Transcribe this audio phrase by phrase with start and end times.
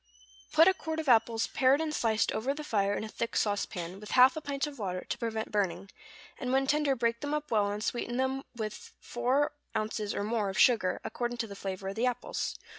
[0.29, 3.35] = Put a quart of apples pared and sliced over the fire in a thick
[3.35, 5.91] sauce pan, with half a pint of water, to prevent burning,
[6.39, 10.49] and when tender break them well up and sweeten them with four ounces or more
[10.49, 12.55] of sugar, according to the flavor of the apples.